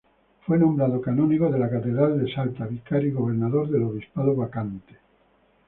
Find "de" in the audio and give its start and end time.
1.51-1.59, 2.25-2.33